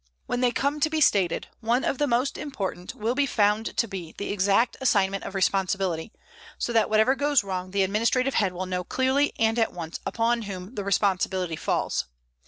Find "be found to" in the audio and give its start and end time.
3.13-3.87